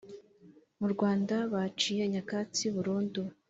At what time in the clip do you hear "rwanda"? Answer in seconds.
0.93-1.35